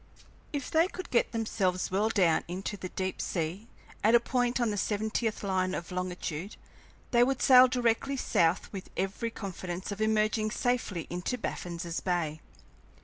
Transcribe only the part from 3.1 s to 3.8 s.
sea